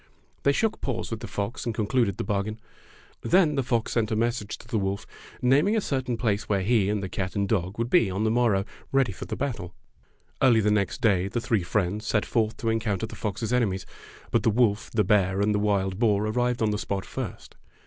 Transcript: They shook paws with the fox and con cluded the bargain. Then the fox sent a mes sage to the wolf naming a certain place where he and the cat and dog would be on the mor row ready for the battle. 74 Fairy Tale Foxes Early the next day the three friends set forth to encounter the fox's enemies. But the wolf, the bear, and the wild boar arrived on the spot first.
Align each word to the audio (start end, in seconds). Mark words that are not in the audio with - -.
They 0.41 0.51
shook 0.51 0.81
paws 0.81 1.11
with 1.11 1.19
the 1.19 1.27
fox 1.27 1.63
and 1.63 1.75
con 1.75 1.85
cluded 1.85 2.17
the 2.17 2.23
bargain. 2.23 2.59
Then 3.21 3.53
the 3.53 3.61
fox 3.61 3.91
sent 3.91 4.09
a 4.09 4.15
mes 4.15 4.37
sage 4.37 4.57
to 4.57 4.67
the 4.67 4.79
wolf 4.79 5.05
naming 5.43 5.77
a 5.77 5.79
certain 5.79 6.17
place 6.17 6.49
where 6.49 6.63
he 6.63 6.89
and 6.89 7.03
the 7.03 7.07
cat 7.07 7.35
and 7.35 7.47
dog 7.47 7.77
would 7.77 7.91
be 7.91 8.09
on 8.09 8.23
the 8.23 8.31
mor 8.31 8.53
row 8.53 8.65
ready 8.91 9.11
for 9.11 9.25
the 9.25 9.35
battle. 9.35 9.75
74 10.41 10.41
Fairy 10.41 10.41
Tale 10.41 10.47
Foxes 10.47 10.47
Early 10.47 10.61
the 10.73 10.79
next 10.81 11.01
day 11.01 11.27
the 11.27 11.41
three 11.45 11.61
friends 11.63 12.07
set 12.07 12.25
forth 12.25 12.57
to 12.57 12.69
encounter 12.69 13.05
the 13.05 13.15
fox's 13.15 13.53
enemies. 13.53 13.85
But 14.31 14.41
the 14.41 14.49
wolf, 14.49 14.89
the 14.91 15.03
bear, 15.03 15.39
and 15.39 15.53
the 15.53 15.59
wild 15.59 15.99
boar 15.99 16.25
arrived 16.25 16.63
on 16.63 16.71
the 16.71 16.79
spot 16.79 17.05
first. 17.05 17.53